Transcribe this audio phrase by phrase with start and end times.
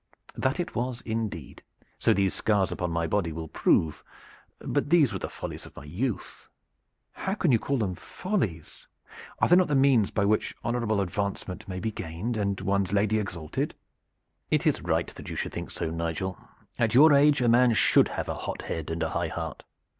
[0.33, 1.61] "That it was indeed
[1.99, 4.03] so these scars upon my body will prove;
[4.57, 6.49] but these were the follies of my youth."
[7.11, 8.87] "How can you call them follies?
[9.37, 13.19] Are they not the means by which honorable advancement may be gained and one's lady
[13.19, 13.75] exalted?"
[14.49, 16.35] "It is right that you should think so, Nigel.
[16.79, 19.61] At your age a man should have a hot head and a high heart.